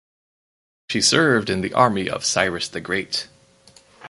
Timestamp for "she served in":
0.89-1.61